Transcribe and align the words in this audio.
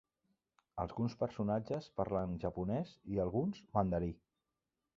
Alguns 0.83 1.15
personatges 1.19 1.91
parlen 2.01 2.33
japonès 2.45 2.95
i, 2.97 3.21
alguns, 3.27 3.63
mandarí. 3.79 4.13